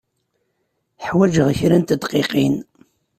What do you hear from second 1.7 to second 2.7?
n tedqiqin.